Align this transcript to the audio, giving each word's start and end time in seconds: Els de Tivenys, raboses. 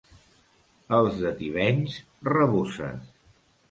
Els 1.01 1.21
de 1.25 1.35
Tivenys, 1.43 2.01
raboses. 2.35 3.19